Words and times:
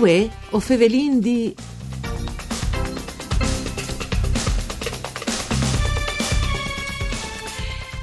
Uè, 0.00 0.30
o 0.52 0.60
fevelin 0.60 1.20
di 1.20 1.54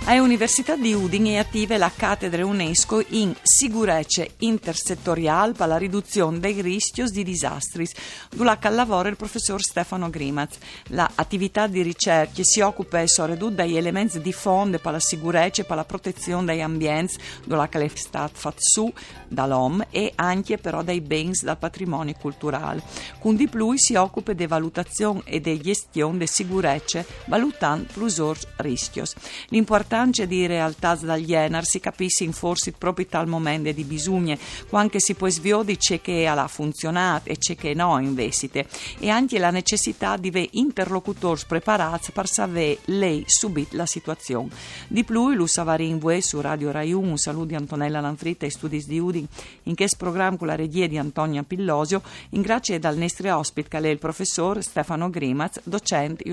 A 0.09 0.13
Università 0.21 0.77
di 0.77 0.93
Udine 0.93 1.31
è 1.31 1.35
attiva 1.35 1.77
la 1.77 1.91
cattedra 1.93 2.45
UNESCO 2.45 3.03
in 3.09 3.35
sicurezza 3.43 4.25
intersettoriale 4.37 5.51
per 5.51 5.67
la 5.67 5.75
riduzione 5.75 6.39
dei 6.39 6.61
rischi 6.61 7.03
di 7.11 7.25
disastri, 7.25 7.85
dove 8.29 8.57
lavora 8.69 9.09
il 9.09 9.17
professor 9.17 9.61
Stefano 9.61 10.09
Grimaz. 10.09 10.59
L'attività 10.91 11.67
di 11.67 11.81
ricerca 11.81 12.41
si 12.41 12.61
occupa 12.61 13.05
soprattutto 13.05 13.55
degli 13.55 13.75
elementi 13.75 14.21
di 14.21 14.31
fondo 14.31 14.79
per 14.79 14.93
la 14.93 14.99
sicurezza 15.01 15.61
e 15.61 15.65
per 15.65 15.75
la 15.75 15.83
protezione 15.83 16.45
degli 16.45 16.61
ambienti, 16.61 17.17
dove 17.43 17.67
è 17.69 17.91
stata 17.95 18.31
fatta 18.31 18.61
su 18.61 18.89
dall'OM 19.27 19.87
e 19.89 20.13
anche 20.15 20.57
però 20.57 20.83
dei 20.83 21.01
beni 21.01 21.33
dal 21.41 21.57
patrimonio 21.57 22.15
culturale. 22.17 22.81
Con 23.19 23.35
di 23.35 23.49
più 23.49 23.73
si 23.75 23.95
occupa 23.95 24.31
di 24.31 24.47
valutazione 24.47 25.23
e 25.25 25.41
di 25.41 25.59
gestione 25.59 26.19
di 26.19 26.27
sicurezza, 26.27 27.03
valutando 27.25 27.91
plusori 27.91 28.39
rischi. 28.55 29.01
L'importante 29.49 29.95
importanza 29.97 30.25
di 30.25 30.45
realtà 30.45 30.95
sbagliate 30.95 31.63
si 31.63 31.79
capisce 31.79 32.23
in 32.23 32.31
forse 32.31 32.71
proprio 32.71 33.07
tal 33.07 33.25
momento 33.25 33.71
di 33.71 33.83
bisogno, 33.83 34.37
quando 34.69 34.99
si 34.99 35.15
può 35.15 35.27
sviare 35.27 35.75
c'è 35.77 36.01
che 36.01 36.27
ha 36.27 36.47
funzionato 36.47 37.29
e 37.29 37.37
c'è 37.37 37.55
che 37.55 37.73
no 37.73 37.97
investite 37.99 38.67
e 38.99 39.09
anche 39.09 39.39
la 39.39 39.49
necessità 39.49 40.15
di 40.17 40.27
avere 40.27 40.49
interlocutori 40.51 41.41
preparati 41.47 42.11
per 42.11 42.27
sapere 42.27 42.77
lei 42.85 43.23
subito 43.25 43.75
la 43.75 43.87
situazione. 43.87 44.49
Di 44.87 45.03
più, 45.03 45.31
lo 45.31 45.47
Savarin 45.47 45.97
Vue 45.97 46.21
su 46.21 46.39
Radio 46.41 46.69
Rai 46.69 46.93
1, 46.93 47.09
un 47.09 47.17
saluto 47.17 47.45
di 47.45 47.55
Antonella 47.55 47.99
Lanfritta 47.99 48.45
e 48.45 48.51
studi 48.51 48.83
di 48.85 48.99
Udin, 48.99 49.25
in 49.63 49.75
questo 49.75 49.97
programma 49.97 50.37
con 50.37 50.47
la 50.47 50.55
regia 50.55 50.85
di 50.85 50.97
Antonia 50.97 51.43
Pillosio, 51.43 52.03
in 52.31 52.41
grazie 52.41 52.77
dal 52.77 52.97
nostro 52.97 53.35
ospite 53.35 53.69
che 53.69 53.77
è 53.79 53.87
il 53.87 53.97
professor 53.97 54.61
Stefano 54.61 55.09
Grimaz, 55.09 55.61
docente 55.63 56.23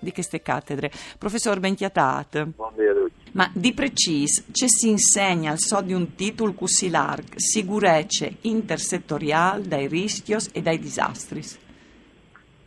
di 0.00 0.12
queste 0.12 0.40
cattedre. 0.40 0.90
Professor 1.18 1.58
Bentiatat. 1.58 2.44
Buongiorno. 2.44 3.07
Ma 3.32 3.50
di 3.52 3.72
preciso, 3.74 4.44
ci 4.52 4.68
si 4.68 4.88
insegna 4.88 5.50
al 5.50 5.58
so 5.58 5.80
di 5.82 5.92
un 5.92 6.14
titolo 6.14 6.52
così 6.54 6.90
largo, 6.90 7.34
sicurezza 7.36 8.26
intersettoriale 8.42 9.68
dai 9.68 9.86
rischi 9.86 10.34
e 10.52 10.62
dai 10.62 10.78
disastri? 10.78 11.42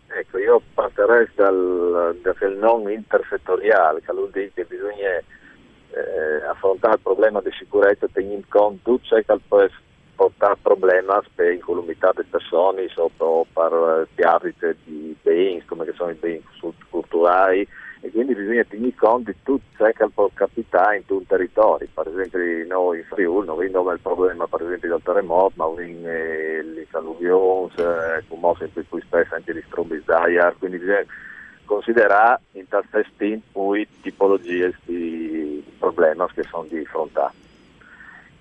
Ecco, 0.07 0.37
io 0.37 0.61
partirei 0.73 1.27
dal, 1.35 2.17
dal 2.21 2.57
non 2.57 2.91
intersettoriale, 2.91 4.01
che 4.01 4.11
vuol 4.11 4.29
dire 4.31 4.51
che 4.53 4.65
bisogna 4.65 5.17
eh, 5.17 6.45
affrontare 6.49 6.95
il 6.95 7.01
problema 7.01 7.41
di 7.41 7.51
sicurezza 7.57 8.07
tenendo 8.11 8.45
conto 8.49 8.79
tutto 8.83 9.07
ciò 9.07 9.15
che 9.15 9.69
portare 10.15 10.57
problemi 10.61 11.07
per 11.33 11.49
l'incolumità 11.49 12.11
delle 12.13 12.27
persone 12.29 12.87
o 12.95 13.45
per 13.51 14.07
perdite 14.13 14.77
di 14.83 15.15
beni, 15.21 15.65
come 15.65 15.91
sono 15.95 16.11
i 16.11 16.15
beni 16.15 16.43
culturali, 16.89 17.67
quindi 18.11 18.35
bisogna 18.35 18.63
tenere 18.63 18.93
conto 18.95 19.31
di 19.31 19.37
tutto 19.43 19.63
ciò 19.77 19.85
che 19.85 20.09
può 20.13 20.29
capitare 20.33 20.97
in 20.97 21.05
tutto 21.05 21.21
il 21.21 21.27
territorio. 21.27 21.87
Per 21.93 22.07
esempio 22.07 22.67
noi 22.67 22.99
in 22.99 23.05
Friuli 23.05 23.47
non 23.47 23.59
abbiamo 23.59 23.91
il 23.91 23.99
problema 23.99 24.47
per 24.47 24.61
esempio 24.63 24.89
del 24.89 25.01
terremoto, 25.03 25.53
ma 25.55 25.65
abbiamo 25.65 26.07
eh, 26.07 26.61
le 26.63 26.87
alluvioni, 26.91 27.71
eh, 27.77 28.23
come 28.27 28.53
sempre 28.57 28.83
più 28.83 28.99
spesso 29.01 29.35
anche 29.35 29.55
gli 29.55 29.63
strombi 29.67 30.01
d'aria, 30.03 30.53
quindi 30.57 30.77
bisogna 30.77 31.05
considerare 31.65 32.41
in 32.53 32.67
tal 32.67 32.83
tempo 33.15 33.45
poi 33.51 33.87
tipologie 34.01 34.75
di 34.85 35.63
problemi 35.79 36.25
che 36.33 36.43
sono 36.43 36.65
di 36.69 36.83
fronte. 36.85 37.39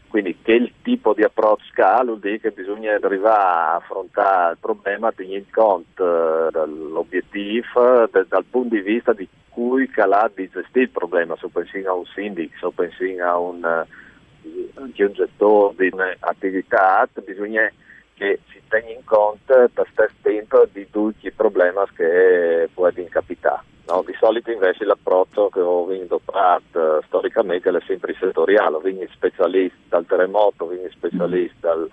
Quindi 0.08 0.38
che 0.42 0.54
il 0.54 0.72
tipo 0.82 1.14
di 1.14 1.22
approccio 1.22 1.70
che 1.72 1.84
vuol 2.02 2.19
dire 2.19 2.41
che 2.41 2.50
bisogna 2.50 2.94
arrivare 2.94 3.42
a 3.42 3.75
affrontare 3.76 4.52
il 4.52 4.58
problema 4.58 5.12
tenendo 5.12 5.47
conto 5.52 6.48
eh, 6.48 6.50
dell'obiettivo 6.50 8.08
dal 8.10 8.44
punto 8.50 8.75
di 8.75 8.81
vista 8.81 9.12
di 9.12 9.28
cui 9.60 9.91
di 10.34 10.48
gestire 10.48 10.84
il 10.84 10.88
problema, 10.88 11.37
se 11.38 11.48
pensi 11.53 11.84
a 11.84 11.93
un 11.93 12.06
sindaco, 12.06 12.48
se 12.59 12.69
pensi 12.75 13.19
a 13.19 13.37
un, 13.37 13.62
uh, 13.62 14.81
un 14.81 14.91
gestore 14.94 15.75
di 15.76 15.91
un'attività, 15.93 17.06
bisogna 17.22 17.70
che 18.15 18.41
si 18.50 18.60
tenga 18.69 18.91
in 18.91 19.04
conto 19.04 19.69
da 19.75 19.87
stesso 19.91 20.15
tempo 20.22 20.66
di 20.72 20.88
tutti 20.88 21.26
i 21.26 21.32
problemi 21.32 21.76
che 21.94 22.70
possono 22.72 23.06
capitare. 23.10 23.62
No, 23.87 24.03
di 24.06 24.15
solito 24.19 24.50
invece 24.50 24.84
l'approccio 24.84 25.50
che 25.50 25.60
ho 25.60 25.84
vinto 25.84 26.22
uh, 26.25 27.03
storicamente 27.04 27.69
è 27.69 27.82
sempre 27.87 28.15
settoriale, 28.19 28.78
vinto 28.82 29.12
specialista 29.12 29.76
dal 29.88 30.06
terremoto, 30.06 30.69
vinto 30.69 30.88
specialista 30.91 31.69
dal, 31.69 31.91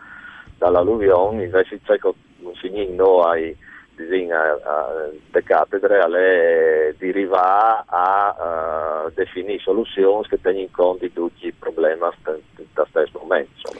dall'alluvione, 0.57 1.43
invece 1.43 1.81
non 2.37 2.55
si 2.55 2.69
no 2.95 3.23
ai 3.23 3.53
disegna 3.97 4.39
le 5.31 5.43
cattedre 5.43 5.99
alle 5.99 6.95
derivare 6.97 7.83
a 7.87 9.05
uh, 9.07 9.11
definire 9.13 9.59
soluzioni 9.59 10.27
che 10.27 10.39
tengono 10.39 10.63
in 10.63 10.71
conto 10.71 11.05
di 11.05 11.11
tutti 11.11 11.47
i 11.47 11.51
problemi 11.51 11.99
da 12.73 12.85
stesso 12.89 13.19
momento. 13.19 13.73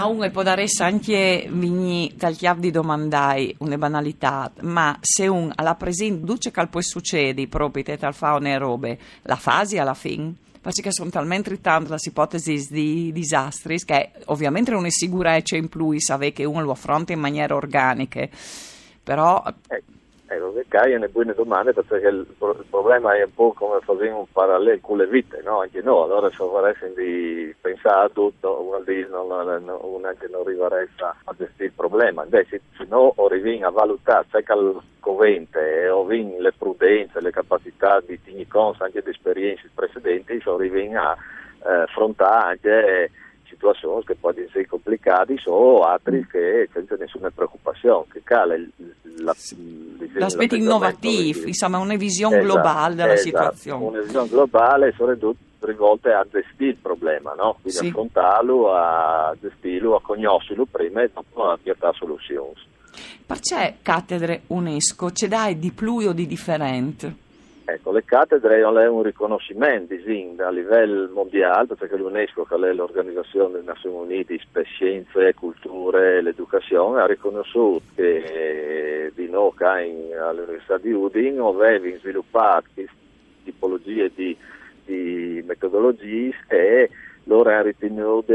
A 0.00 0.06
uno 0.06 0.30
può 0.30 0.44
dare 0.44 0.66
anche 0.78 1.48
vigni 1.50 2.12
dal 2.14 2.36
chiave 2.36 2.60
di 2.60 2.70
domandai 2.70 3.56
una 3.58 3.76
banalità, 3.76 4.52
ma 4.60 4.96
se 5.00 5.26
un 5.26 5.50
alla 5.52 5.74
presente 5.74 6.24
duce 6.24 6.52
che 6.52 6.66
poi 6.68 6.82
succede 6.82 7.48
proprio 7.48 7.82
tra 7.96 8.12
fauna 8.12 8.50
e 8.50 8.58
robe, 8.58 8.98
la 9.22 9.34
fase 9.34 9.80
alla 9.80 9.94
fine? 9.94 10.34
Perché 10.60 10.92
sono 10.92 11.10
talmente 11.10 11.60
tante 11.60 11.90
le 11.90 11.96
ipotesi 12.00 12.68
di 12.70 13.10
disastri 13.10 13.78
che 13.78 14.10
ovviamente 14.26 14.70
non 14.70 14.86
è 14.86 14.90
sicurezza 14.90 15.56
in 15.56 15.68
più 15.68 15.98
sapere 15.98 16.32
che 16.32 16.44
uno 16.44 16.62
lo 16.62 16.72
affronta 16.72 17.12
in 17.12 17.20
maniera 17.20 17.56
organica, 17.56 18.28
però... 19.08 19.42
Eh 19.68 19.82
Ecco, 20.30 20.52
che 20.52 20.66
caiono 20.68 21.08
buone 21.08 21.32
domande 21.32 21.72
perché 21.72 22.06
il, 22.06 22.26
il, 22.28 22.64
problema 22.68 23.16
è 23.16 23.22
un 23.22 23.32
po' 23.32 23.54
come 23.54 23.78
fare 23.80 24.10
un 24.10 24.26
parallelo 24.30 24.78
con 24.82 24.98
le 24.98 25.06
vite, 25.06 25.40
no? 25.42 25.62
Anche 25.62 25.80
noi, 25.80 26.04
allora 26.04 26.28
se 26.28 26.36
vorresti 26.36 26.92
di 26.94 27.54
pensare 27.58 28.04
a 28.04 28.10
tutto, 28.10 28.62
vuol 28.62 28.84
dire 28.84 29.08
non, 29.08 29.28
non, 29.28 29.62
uno 29.80 30.12
che 30.18 30.28
non 30.28 30.42
arriverà 30.42 30.84
a 31.24 31.34
gestire 31.34 31.64
il 31.64 31.72
problema. 31.72 32.24
Invece, 32.24 32.60
se 32.76 32.84
no, 32.90 33.14
arrivi 33.16 33.62
a 33.62 33.70
valutare 33.70 34.26
se 34.30 34.44
il 34.46 34.82
covente 35.00 35.88
o 35.88 36.06
le 36.06 36.52
prudenze, 36.52 37.22
le 37.22 37.30
capacità 37.30 38.02
di 38.04 38.46
conto 38.48 38.84
anche 38.84 39.00
di 39.00 39.08
esperienze 39.08 39.70
precedenti, 39.74 40.42
se 40.42 40.50
arrivi 40.50 40.94
a 40.94 41.16
eh, 41.64 41.72
affrontare 41.72 42.50
anche 42.50 43.10
situazioni 43.48 44.04
che 44.04 44.14
possono 44.14 44.44
essere 44.46 44.66
complicate 44.66 45.36
o 45.46 45.82
altri 45.82 46.26
che 46.26 46.68
senza 46.72 46.96
nessuna 46.96 47.30
preoccupazione, 47.30 48.04
che 48.12 48.22
cala 48.22 48.54
il, 48.54 48.70
la, 49.18 49.34
l'aspetto 50.14 50.54
innovativo, 50.54 51.46
insomma 51.46 51.78
una 51.78 51.96
visione 51.96 52.38
esatto, 52.38 52.52
globale 52.52 52.94
della 52.94 53.12
esatto, 53.14 53.26
situazione. 53.26 53.84
Una 53.84 54.00
visione 54.00 54.28
globale 54.28 54.94
soprattutto 54.96 55.46
rivolte 55.60 56.12
a 56.12 56.26
gestire 56.30 56.70
il 56.70 56.76
problema, 56.76 57.32
no? 57.34 57.56
quindi 57.60 57.78
sì. 57.78 57.86
affrontarlo, 57.88 58.72
a 58.72 59.36
gestirlo, 59.40 59.96
a 59.96 60.00
conoscerlo 60.00 60.66
prima 60.70 61.02
e 61.02 61.10
dopo 61.12 61.50
a 61.50 61.58
piattare 61.60 61.94
soluzioni. 61.96 62.54
Perché 63.26 63.78
cattedre 63.82 64.42
UNESCO 64.48 65.10
c'è 65.10 65.28
dai 65.28 65.58
di 65.58 65.70
più 65.72 65.96
o 65.96 66.12
di 66.12 66.26
differente? 66.26 67.26
Ecco, 67.70 67.92
le 67.92 68.02
cattedre 68.02 68.62
hanno 68.62 68.94
un 68.94 69.02
riconoscimento 69.02 69.92
a 69.92 70.50
livello 70.50 71.10
mondiale, 71.12 71.74
perché 71.74 71.98
l'UNESCO, 71.98 72.44
che 72.44 72.54
è 72.54 72.72
l'Organizzazione 72.72 73.52
delle 73.52 73.64
Nazioni 73.64 73.94
Unite 73.94 74.40
per 74.50 74.64
Scienze, 74.64 75.34
Culture 75.34 76.16
e 76.16 76.22
l'Educazione, 76.22 77.02
ha 77.02 77.06
riconosciuto 77.06 77.82
che 77.94 79.12
di 79.14 79.28
Noca 79.28 79.72
all'Università 79.72 80.78
di 80.78 80.92
Udine 80.92 81.46
aveva 81.46 81.98
sviluppato 81.98 82.70
tipologie 83.44 84.10
di, 84.14 84.34
di 84.86 85.44
metodologie 85.46 86.34
e 86.46 86.88
loro 87.24 87.50
hanno 87.50 87.64
ritenuto 87.64 88.32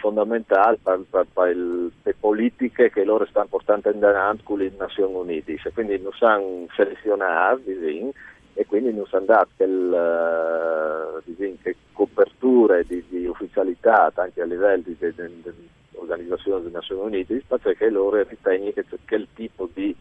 fondamentali 0.00 0.76
per, 0.82 1.04
per, 1.08 1.26
per, 1.32 1.56
le 1.56 2.14
politiche 2.18 2.90
che 2.90 3.04
loro 3.04 3.26
stanno 3.26 3.46
portando 3.46 3.92
in 3.92 4.02
avanti 4.02 4.42
con 4.42 4.58
le 4.58 4.72
Nazioni 4.76 5.14
Unite. 5.14 5.56
Quindi 5.72 6.00
non 6.00 6.10
sanno 6.18 6.66
selezionare, 6.74 7.62
diciamo, 7.62 8.10
e 8.58 8.64
quindi 8.64 8.88
è 8.88 9.02
andato 9.10 9.48
che, 9.58 9.66
che 11.62 11.76
coperture 11.92 12.84
di, 12.86 13.04
di, 13.06 13.26
ufficialità 13.26 14.10
anche 14.14 14.40
a 14.40 14.46
livello 14.46 14.82
dell'Organizzazione 14.98 16.62
delle 16.62 16.72
Nazioni 16.72 17.02
Unite 17.02 17.42
perché 17.46 17.90
loro 17.90 18.22
ritengono 18.22 18.72
che, 18.72 19.14
il 19.14 19.28
tipo 19.34 19.68
di 19.74 19.94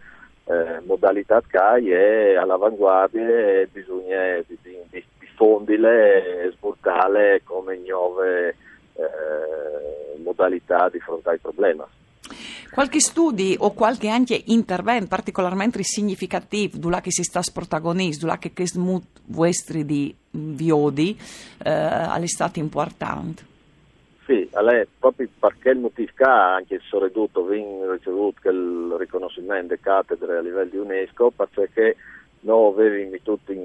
eh, 0.45 0.79
modalità 0.85 1.43
CAI 1.45 1.91
è 1.91 2.35
all'avanguardia 2.35 3.27
e 3.27 3.67
bisogna 3.69 4.41
di, 4.47 4.57
di, 4.61 5.03
diffondile 5.19 6.45
e 6.45 6.51
svoltarle 6.51 7.41
come 7.43 7.77
nuove 7.85 8.55
eh, 8.93 10.17
modalità 10.23 10.87
di 10.87 10.97
affrontare 10.97 11.35
il 11.35 11.41
problema. 11.41 11.85
Qualche 12.75 12.99
studio 12.99 13.55
o 13.59 13.71
qualche 13.71 14.09
anche 14.09 14.37
intervento 14.47 15.07
particolarmente 15.07 15.81
significativo 15.81 16.77
dove 16.77 16.99
che 16.99 17.09
si 17.09 17.23
sta 17.23 17.39
protagonista, 17.53 18.25
dove 18.25 18.37
che 18.37 18.51
mood 18.75 19.01
vostri 19.27 19.85
di 19.85 20.13
viodi 20.31 21.17
eh, 21.63 21.71
è 21.71 22.27
stato 22.27 22.59
importante? 22.59 23.43
Sì, 24.25 24.49
Allora, 24.51 24.85
proprio 24.99 25.29
perché 25.39 25.69
il 25.69 25.77
motivo 25.77 26.11
che 26.17 26.23
anche 26.25 26.73
il 26.73 26.81
Soredutto 26.83 27.45
viene 27.45 27.89
ricevuto 27.93 28.49
il 28.49 28.93
riconoscimento 28.99 29.67
delle 29.67 29.79
cattedre 29.79 30.35
a 30.35 30.41
livello 30.41 30.69
di 30.69 30.77
UNESCO, 30.77 31.31
perché 31.31 31.95
noi 32.41 32.73
avevamo 32.73 33.15
tutti 33.23 33.53
in, 33.53 33.61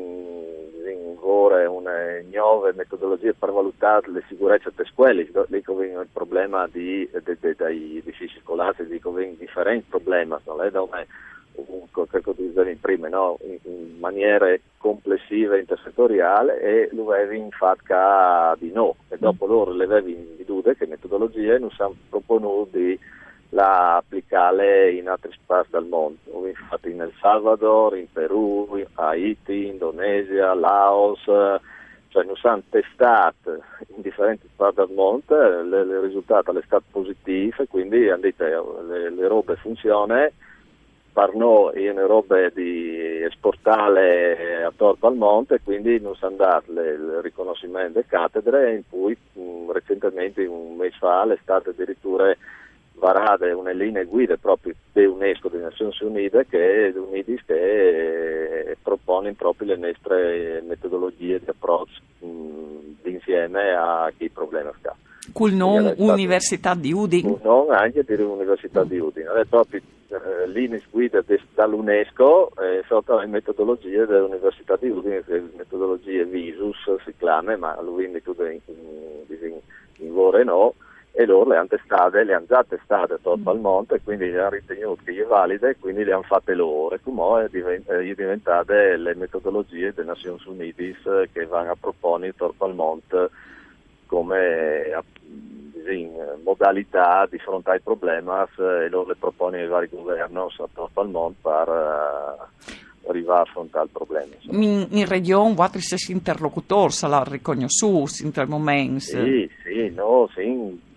in 0.87 1.17
ore 1.19 1.67
una 1.67 2.21
nuove 2.31 2.75
metodologie 2.77 3.35
per 3.35 3.51
valutare 3.51 4.09
le 4.13 4.23
sicurezze 4.29 4.71
delle 4.73 4.89
scuole, 4.89 5.15
lì 5.15 5.63
che 5.63 5.73
il 5.73 6.09
problema 6.51 6.67
di, 6.67 7.09
de, 7.13 7.37
de, 7.41 7.55
dei 7.57 7.99
edifici 7.99 8.41
scolastici, 8.43 8.91
dico 8.91 9.13
differenti 9.13 9.87
problemi, 9.89 10.35
non 10.45 10.63
è 10.63 10.71
da 10.71 10.83
una 10.83 11.05
che 12.11 12.23
utilizzavi 12.25 12.77
prima, 12.77 13.09
no? 13.09 13.39
in, 13.43 13.59
in, 13.63 13.99
maniera 13.99 14.47
complessiva 14.79 15.57
e 15.57 15.61
intersettoriale 15.61 16.61
e 16.61 16.89
lo 16.93 17.13
avevi 17.13 17.39
in 17.39 17.51
fatto 17.51 18.59
di 18.59 18.73
no 18.73 18.97
e 19.09 19.19
dopo 19.19 19.47
mm. 19.47 19.49
loro 19.49 19.73
le 19.73 19.85
avevi 19.85 20.13
in 20.13 20.45
dude 20.47 20.75
che 20.77 20.87
metodologie 20.87 21.59
non 21.59 21.71
si 21.71 21.83
hanno 21.83 21.97
proponuto 22.09 22.79
di 22.79 22.99
la 23.51 23.97
applicare 23.97 24.93
in 24.93 25.09
altri 25.09 25.33
spazi 25.33 25.73
del 25.73 25.85
mondo, 25.85 26.47
infatti 26.47 26.91
in 26.91 27.01
El 27.01 27.13
Salvador, 27.21 27.97
in 27.97 28.07
Perù, 28.11 28.77
in 28.77 28.87
Haiti, 28.95 29.67
Indonesia, 29.67 30.55
Laos, 30.55 31.25
cioè 32.11 32.25
non 32.25 32.37
si 32.37 32.47
hanno 32.47 32.63
testato 32.69 33.53
in 33.53 33.80
differenti 34.01 34.49
parti 34.55 34.77
del 34.77 34.95
mondo, 34.95 35.35
il 35.35 36.01
risultato 36.03 36.57
è 36.57 36.63
stato 36.65 36.85
positivo 36.91 37.63
e 37.63 37.67
quindi 37.67 38.09
hanno 38.09 38.23
detto 38.23 38.83
le, 38.87 39.11
le 39.11 39.29
robe 39.29 39.57
funzionano. 39.57 40.31
È 41.13 41.91
una 41.91 42.07
roba 42.07 42.49
di 42.49 43.23
esportare 43.23 44.65
a 44.65 44.73
torto 44.75 45.07
al 45.07 45.17
monte, 45.17 45.61
quindi 45.63 46.01
non 46.01 46.15
si 46.15 46.25
è 46.25 46.29
andato 46.29 46.71
il 46.71 47.19
riconoscimento 47.21 47.95
delle 47.95 48.07
cattedre 48.07 48.77
in 48.77 48.83
cui 48.89 49.15
mh, 49.33 49.41
mm, 49.41 49.71
recentemente 49.71 50.47
un 50.47 50.77
mese 50.77 50.97
fa 50.99 51.31
è 51.31 51.39
stata 51.43 51.71
addirittura 51.71 52.35
varate 53.01 53.51
una 53.51 53.73
linea 53.73 54.05
guida 54.05 54.37
proprio 54.37 54.75
di 54.93 55.05
UNESCO, 55.05 55.49
delle 55.49 55.65
Nazioni 55.65 55.93
Unite, 56.03 56.47
che, 56.47 56.93
UNIDIS, 56.95 57.45
che 57.45 58.77
propone 58.83 59.33
proprio 59.33 59.69
le 59.69 59.77
nostre 59.77 60.63
metodologie 60.67 61.41
di 61.41 61.49
approccio 61.49 62.01
mm, 62.25 62.90
insieme 63.31 63.75
a 63.75 64.13
chi 64.17 64.29
problema 64.29 64.73
ha. 64.83 64.95
Col 65.33 65.53
nome 65.53 65.95
Università 65.99 66.75
di 66.75 66.93
Udine. 66.93 67.39
Non 67.43 67.71
anche 67.71 68.03
di 68.03 68.15
Università 68.15 68.83
di 68.85 68.99
Udine, 68.99 69.31
è 69.41 69.45
proprio 69.45 69.81
eh, 70.09 70.49
linee 70.49 70.83
guida 70.91 71.23
dall'UNESCO 71.55 72.53
eh, 72.59 72.83
sotto 72.89 73.19
le 73.19 73.27
metodologie 73.27 74.07
dell'Università 74.07 74.77
di 74.77 74.89
Udine, 74.89 75.23
le 75.27 75.51
metodologie 75.57 76.25
Visus 76.25 76.97
si 77.05 77.15
chiama, 77.17 77.57
ma 77.57 77.81
lui 77.81 78.07
in, 78.07 78.21
in, 78.25 78.61
in, 79.29 79.61
in 79.99 80.13
Vore 80.13 80.43
no, 80.43 80.75
e 81.13 81.27
loro 81.27 81.51
le 81.51 81.57
hanno 81.57 81.67
testate, 81.69 82.25
le 82.25 82.35
hanno 82.35 82.47
già 82.47 82.65
testate 82.67 83.19
sotto 83.21 83.51
al 83.51 83.59
monte, 83.59 84.01
quindi 84.03 84.31
le 84.31 84.41
hanno 84.41 84.51
ritenute 84.51 85.13
è 85.13 85.25
valide, 85.25 85.77
quindi 85.79 86.05
le 86.05 86.13
hanno 86.13 86.23
fatte 86.23 86.55
loro 86.55 86.95
e 86.95 87.01
come 87.03 87.49
sono 87.51 88.01
diventate 88.03 88.97
le 88.97 89.15
metodologie 89.15 89.93
delle 89.93 90.09
Nazioni 90.09 90.41
Unite 90.47 91.29
che 91.33 91.47
vanno 91.47 91.73
a 91.73 91.77
proporre 91.79 92.33
sotto 92.37 92.65
al 92.65 92.75
monte 92.75 93.31
come 94.07 94.93
in 95.89 96.13
modalità 96.45 97.27
di 97.31 97.39
fronte 97.39 97.71
ai 97.71 97.81
problemi 97.81 98.29
e 98.29 98.89
loro 98.89 99.09
le 99.09 99.17
propone 99.17 99.63
ai 99.63 99.69
vari 99.69 99.89
governi 99.91 100.47
sotto 100.51 100.91
al 100.95 101.09
mondo 101.09 101.37
per 101.41 101.69
arrivare 103.09 103.39
a 103.39 103.43
affrontare 103.43 103.85
il 103.85 103.91
problema. 103.91 104.35
In, 104.51 104.87
in 104.91 105.07
regione, 105.07 105.55
quali 105.55 105.81
interlocutori 106.09 106.93
saranno 106.93 107.25
riconosciuti 107.31 108.25
in 108.25 108.33
quel 108.33 108.49
momento? 108.49 109.01
Sì, 109.01 109.51
sì, 109.65 109.91
no, 109.91 110.29
sì, 110.35 110.89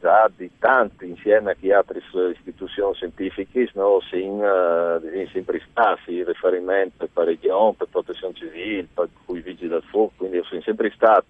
già 0.00 0.30
di 0.34 0.50
tanti 0.58 1.08
insieme 1.08 1.52
a 1.52 1.54
chi 1.54 1.72
altre 1.72 2.00
istituzioni 2.32 2.94
scientifiche 2.94 3.70
no, 3.74 4.00
sin, 4.10 4.32
uh, 4.32 5.28
sempre 5.32 5.60
stati 5.70 6.24
riferimento 6.24 7.08
per 7.12 7.26
regione, 7.26 7.74
per 7.76 7.88
protezione 7.90 8.34
civile, 8.34 8.88
per 8.92 9.08
cui 9.24 9.40
vigili 9.40 9.68
del 9.68 9.82
fuoco, 9.82 10.12
quindi 10.16 10.40
sono 10.44 10.60
sempre 10.62 10.90
stati 10.94 11.26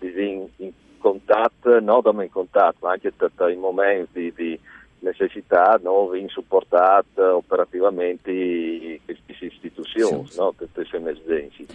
in, 0.00 0.46
in 0.56 0.72
contatto, 0.98 1.80
non 1.80 2.22
in 2.22 2.30
contatto, 2.30 2.78
ma 2.80 2.92
anche 2.92 3.12
in 3.50 3.58
momenti 3.58 4.32
di 4.34 4.58
necessità 5.00 5.78
no, 5.82 6.14
in 6.14 6.28
supportate 6.28 7.20
operativamente 7.20 8.30
sì. 10.00 10.38
no, 10.38 10.54
queste 10.56 10.96
emergenze. 10.96 11.66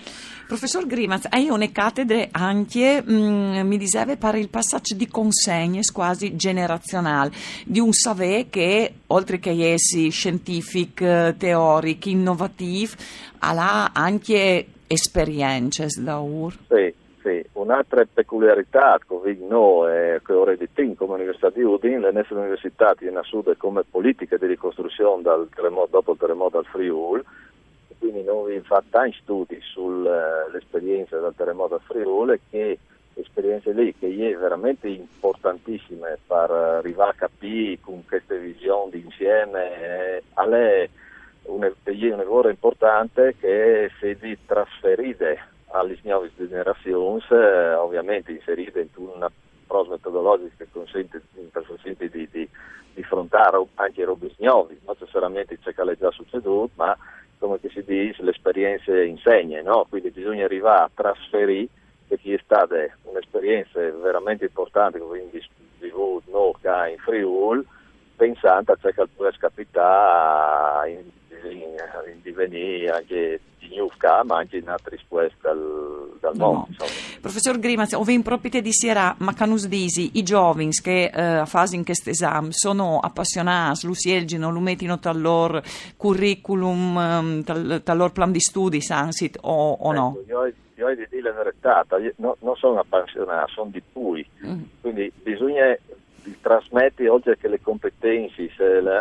Professor 0.47 0.87
Grimaz, 0.87 1.27
hai 1.29 1.49
una 1.49 1.69
cattedra 1.71 2.27
anche, 2.31 3.03
mh, 3.03 3.13
mm, 3.13 3.67
mi 3.67 3.77
diceva, 3.77 4.15
per 4.15 4.35
il 4.35 4.49
passaggio 4.49 4.95
di 4.95 5.07
consegne 5.07 5.81
quasi 5.93 6.35
generazionali, 6.35 7.31
di 7.65 7.79
un 7.79 7.91
saver 7.91 8.49
che, 8.49 8.93
oltre 9.07 9.39
che 9.39 9.51
essere 9.73 10.09
scientifico, 10.09 11.35
teorico, 11.37 12.09
innovativo, 12.09 12.95
ha 13.39 13.91
anche 13.93 14.65
esperienze 14.87 15.87
da 16.01 16.17
UR. 16.19 16.53
Sì. 16.67 16.93
Sì, 17.21 17.43
un'altra 17.53 18.07
peculiarità 18.11 18.97
che 19.05 19.37
noi 19.47 20.19
che 20.23 20.33
ora 20.33 20.55
di 20.55 20.95
come 20.95 21.15
Università 21.15 21.49
di 21.49 21.61
Udine, 21.61 21.99
le 21.99 22.11
nostre 22.13 22.37
università 22.37 22.95
hanno 22.97 23.19
assunto 23.19 23.53
come 23.57 23.83
politica 23.83 24.37
di 24.37 24.47
ricostruzione 24.47 25.23
terremoto, 25.53 25.89
dopo 25.91 26.13
il 26.13 26.17
terremoto 26.17 26.59
al 26.59 26.65
Friuli, 26.65 27.21
quindi 27.99 28.23
noi 28.23 28.55
abbiamo 28.55 28.63
fatto 28.63 28.87
tanti 28.89 29.17
studi 29.21 29.59
sull'esperienza 29.61 31.19
del 31.19 31.33
terremoto 31.35 31.75
al 31.75 31.81
Friuli 31.81 32.39
che 32.49 32.79
esperienze 33.13 33.73
lì 33.73 33.93
che 33.93 34.07
è 34.07 34.37
veramente 34.37 34.87
importantissime 34.87 36.17
per 36.25 36.49
arrivare 36.49 37.11
a 37.11 37.27
capire 37.27 37.79
con 37.81 38.05
queste 38.05 38.37
visioni 38.39 38.91
d'insieme, 38.91 39.75
è 39.75 40.89
un, 41.43 41.71
lavoro 42.17 42.49
importante 42.49 43.35
che 43.39 43.89
si 43.99 44.37
trasferite 44.45 45.39
alle 45.67 45.97
nuove 46.03 46.31
generazioni, 46.35 47.21
eh, 47.29 47.73
ovviamente 47.73 48.31
inserite 48.31 48.87
in 48.95 49.07
una 49.07 49.31
prosa 49.67 49.91
metodologica 49.91 50.55
che 50.57 50.67
consente, 50.71 51.21
di, 52.09 52.27
di, 52.29 52.49
di 52.93 53.01
affrontare 53.01 53.63
anche 53.75 54.01
i 54.01 54.05
robe 54.05 54.31
nuovi, 54.37 54.79
non 54.85 54.95
necessariamente 54.97 55.57
ciò 55.61 55.71
che 55.71 55.91
è 55.91 55.97
già 55.97 56.11
succeduto, 56.11 56.71
ma 56.75 56.97
come 57.39 57.57
si 57.61 57.83
dice, 57.85 58.21
l'esperienza 58.21 59.01
insegna, 59.01 59.61
no? 59.61 59.85
quindi 59.89 60.11
bisogna 60.11 60.45
arrivare 60.45 60.83
a 60.83 60.91
trasferire 60.93 61.67
per 62.07 62.19
chi 62.19 62.33
è 62.33 62.39
stata 62.43 62.75
un'esperienza 63.03 63.79
veramente 63.91 64.45
importante, 64.45 64.99
quindi 64.99 65.41
vissuto 65.79 66.23
no, 66.31 66.87
in 66.87 66.97
Friuli, 66.97 67.65
pensando 68.15 68.73
a 68.73 68.77
che 68.77 69.07
può 69.15 69.29
capitare 69.37 70.89
in, 70.91 71.03
in, 71.49 71.75
in 72.11 72.21
divenire 72.21 72.91
anche 72.91 73.39
di 73.69 73.75
Newca, 73.75 74.23
ma 74.23 74.37
anche 74.37 74.57
in 74.57 74.67
altri 74.67 74.97
square 74.97 75.31
dal, 75.41 76.17
dal 76.19 76.35
no. 76.35 76.45
mondo. 76.45 76.85
Professor 77.21 77.59
Grimaz, 77.59 77.93
ove 77.93 78.13
in 78.13 78.21
proprietà 78.21 78.59
di 78.59 78.71
Sierra 78.71 79.15
Macanus 79.19 79.67
Disi, 79.67 80.11
i 80.13 80.23
giovani 80.23 80.69
che 80.71 81.11
eh, 81.13 81.21
a 81.21 81.45
fase 81.45 81.75
in 81.75 81.83
questo 81.83 82.09
esame 82.09 82.49
sono 82.51 82.99
appassionati, 82.99 83.87
lo 83.87 83.93
sielgino, 83.93 84.51
lo 84.51 84.59
mettono 84.59 84.97
dal 84.97 85.19
loro 85.19 85.61
curriculum, 85.97 86.97
ehm, 86.97 87.43
dal 87.43 87.97
loro 87.97 88.11
plan 88.11 88.31
di 88.31 88.39
studi, 88.39 88.81
Sansit, 88.81 89.37
o, 89.41 89.71
o 89.71 89.91
no? 89.91 90.17
Ecco, 90.21 90.45
io, 90.45 90.53
io 90.75 90.87
ho 90.87 90.93
di 90.93 91.07
dire 91.09 91.31
la 91.31 91.43
verità, 91.43 91.85
no, 92.17 92.37
non 92.39 92.55
sono 92.55 92.79
appassionato, 92.79 93.51
sono 93.51 93.69
di 93.69 93.81
cui, 93.91 94.25
mm. 94.45 94.61
quindi 94.81 95.11
bisogna 95.21 95.77
trasmetti 96.41 97.07
oltre 97.07 97.37
che 97.37 97.47
le 97.47 97.61
competenze, 97.61 98.49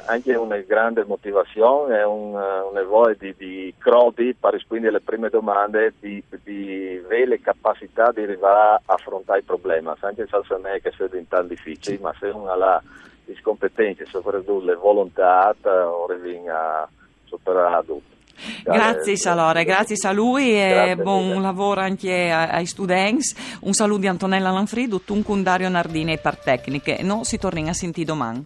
anche 0.06 0.34
una 0.34 0.56
grande 0.58 1.04
motivazione 1.04 1.98
e 1.98 2.04
un, 2.04 2.34
una 2.34 2.82
voglia 2.82 3.16
di, 3.18 3.34
di 3.36 3.74
crodi 3.78 4.34
per 4.34 4.52
rispondere 4.52 4.90
alle 4.90 5.00
prime 5.00 5.28
domande, 5.28 5.94
di, 6.00 6.22
di 6.42 7.00
avere 7.04 7.40
capacità 7.40 8.10
di 8.12 8.22
arrivare 8.22 8.82
a 8.84 8.94
affrontare 8.94 9.40
i 9.40 9.44
problemi, 9.44 9.90
anche 10.00 10.26
se 10.26 10.40
non 10.50 10.66
è 10.66 10.80
che 10.80 10.92
sia 10.92 11.06
diventato 11.06 11.46
difficile, 11.46 11.98
ma 12.00 12.14
se 12.18 12.26
uno 12.28 12.50
ha 12.50 12.82
le 13.24 13.40
competenze, 13.42 14.06
soprattutto 14.06 14.64
le 14.64 14.74
volontà, 14.74 15.54
ora 15.62 16.14
viene 16.14 16.50
a 16.50 16.88
superare 17.24 17.84
tutto. 17.84 18.17
Grazie 18.62 19.16
Salore, 19.16 19.64
grazie 19.64 19.96
a 20.08 20.12
lui 20.12 20.52
e 20.52 20.96
buon 20.96 21.40
lavoro 21.42 21.80
anche 21.80 22.30
ai 22.30 22.66
studenti. 22.66 23.34
Un 23.60 23.72
saluto 23.72 24.00
di 24.00 24.06
Antonella 24.06 24.50
Lanfrido, 24.50 25.00
un 25.26 25.42
Dario 25.42 25.68
Nardini 25.68 26.12
e 26.12 26.18
per 26.18 26.36
tecniche. 26.38 26.98
No, 27.02 27.24
si 27.24 27.38
torna 27.38 27.70
a 27.70 27.74
sentire 27.74 28.06
domani. 28.06 28.44